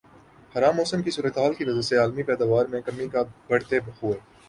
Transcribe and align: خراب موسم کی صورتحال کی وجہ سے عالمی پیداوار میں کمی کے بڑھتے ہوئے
خراب 0.55 0.75
موسم 0.75 1.01
کی 1.01 1.11
صورتحال 1.11 1.53
کی 1.53 1.65
وجہ 1.65 1.81
سے 1.81 1.97
عالمی 1.97 2.23
پیداوار 2.23 2.65
میں 2.65 2.81
کمی 2.81 3.07
کے 3.07 3.17
بڑھتے 3.49 3.77
ہوئے 3.77 4.19